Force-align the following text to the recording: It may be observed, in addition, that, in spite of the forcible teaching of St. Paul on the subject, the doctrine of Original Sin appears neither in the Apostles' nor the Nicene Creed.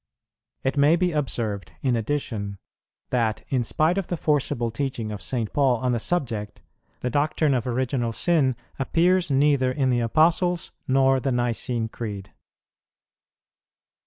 It 0.63 0.77
may 0.77 0.95
be 0.95 1.11
observed, 1.11 1.73
in 1.83 1.95
addition, 1.95 2.57
that, 3.09 3.43
in 3.49 3.63
spite 3.63 3.99
of 3.99 4.07
the 4.07 4.17
forcible 4.17 4.71
teaching 4.71 5.11
of 5.11 5.21
St. 5.21 5.53
Paul 5.53 5.77
on 5.77 5.91
the 5.91 5.99
subject, 5.99 6.59
the 7.01 7.11
doctrine 7.11 7.53
of 7.53 7.67
Original 7.67 8.11
Sin 8.11 8.55
appears 8.79 9.29
neither 9.29 9.71
in 9.71 9.91
the 9.91 9.99
Apostles' 9.99 10.71
nor 10.87 11.19
the 11.19 11.31
Nicene 11.31 11.87
Creed. 11.87 12.33